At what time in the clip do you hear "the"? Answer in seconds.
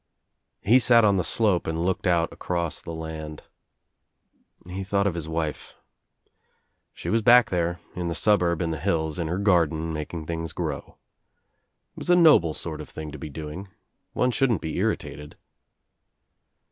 1.17-1.23, 2.81-2.89, 8.07-8.15, 8.71-8.79